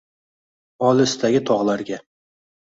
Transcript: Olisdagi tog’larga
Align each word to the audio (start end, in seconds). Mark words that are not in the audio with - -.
Olisdagi 0.89 1.43
tog’larga 1.51 2.01